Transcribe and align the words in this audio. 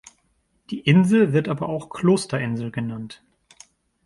Die 0.71 0.79
Insel 0.79 1.31
wird 1.31 1.47
aber 1.47 1.69
auch 1.69 1.91
„Klosterinsel“ 1.91 2.71
genannt. 2.71 3.21